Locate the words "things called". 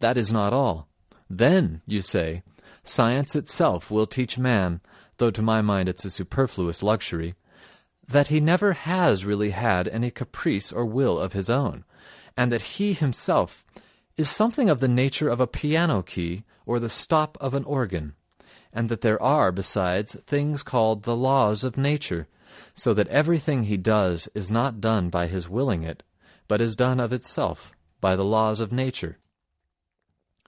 20.26-21.04